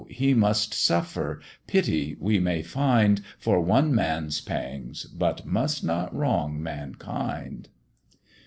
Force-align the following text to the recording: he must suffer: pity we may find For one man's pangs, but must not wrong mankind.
he 0.09 0.33
must 0.33 0.73
suffer: 0.73 1.39
pity 1.67 2.17
we 2.19 2.39
may 2.39 2.63
find 2.63 3.21
For 3.37 3.61
one 3.61 3.93
man's 3.93 4.41
pangs, 4.41 5.03
but 5.05 5.45
must 5.45 5.83
not 5.83 6.11
wrong 6.15 6.59
mankind. 6.59 7.69